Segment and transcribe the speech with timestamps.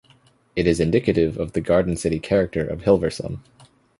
[0.55, 3.43] It is indicative of the garden-city character of Hilversum.